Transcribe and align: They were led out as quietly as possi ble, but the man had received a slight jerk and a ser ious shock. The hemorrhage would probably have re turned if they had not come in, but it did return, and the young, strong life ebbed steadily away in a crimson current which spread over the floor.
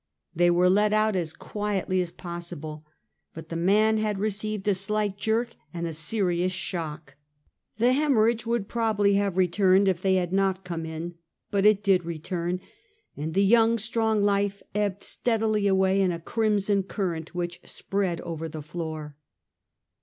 They 0.35 0.49
were 0.49 0.67
led 0.67 0.93
out 0.93 1.15
as 1.15 1.31
quietly 1.31 2.01
as 2.01 2.11
possi 2.11 2.59
ble, 2.59 2.83
but 3.35 3.49
the 3.49 3.55
man 3.55 3.99
had 3.99 4.17
received 4.17 4.67
a 4.67 4.73
slight 4.73 5.15
jerk 5.15 5.55
and 5.75 5.85
a 5.85 5.93
ser 5.93 6.31
ious 6.31 6.51
shock. 6.51 7.17
The 7.77 7.93
hemorrhage 7.93 8.43
would 8.47 8.67
probably 8.67 9.13
have 9.13 9.37
re 9.37 9.47
turned 9.47 9.87
if 9.87 10.01
they 10.01 10.15
had 10.15 10.33
not 10.33 10.63
come 10.63 10.87
in, 10.87 11.17
but 11.51 11.67
it 11.67 11.83
did 11.83 12.03
return, 12.03 12.61
and 13.15 13.35
the 13.35 13.45
young, 13.45 13.77
strong 13.77 14.23
life 14.23 14.63
ebbed 14.73 15.03
steadily 15.03 15.67
away 15.67 16.01
in 16.01 16.11
a 16.11 16.19
crimson 16.19 16.81
current 16.81 17.35
which 17.35 17.61
spread 17.63 18.21
over 18.21 18.49
the 18.49 18.63
floor. 18.63 19.15